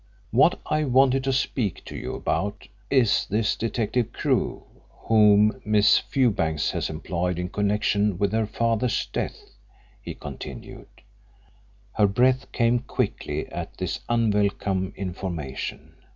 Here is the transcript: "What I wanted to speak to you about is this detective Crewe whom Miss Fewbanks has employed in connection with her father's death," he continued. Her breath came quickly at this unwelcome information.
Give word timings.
"What 0.31 0.59
I 0.65 0.83
wanted 0.83 1.23
to 1.25 1.31
speak 1.31 1.85
to 1.85 1.95
you 1.95 2.15
about 2.15 2.67
is 2.89 3.27
this 3.29 3.55
detective 3.55 4.11
Crewe 4.11 4.63
whom 4.89 5.61
Miss 5.63 5.99
Fewbanks 5.99 6.71
has 6.71 6.89
employed 6.89 7.37
in 7.37 7.49
connection 7.49 8.17
with 8.17 8.31
her 8.31 8.47
father's 8.47 9.05
death," 9.05 9.51
he 10.01 10.15
continued. 10.15 10.87
Her 11.93 12.07
breath 12.07 12.51
came 12.51 12.79
quickly 12.79 13.45
at 13.49 13.77
this 13.77 13.99
unwelcome 14.09 14.91
information. 14.95 15.93